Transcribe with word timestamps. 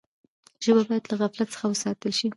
ژبه 0.63 0.83
باید 0.87 1.05
له 1.11 1.15
غفلت 1.21 1.47
څخه 1.53 1.65
وساتل 1.67 2.11
سي. 2.19 2.27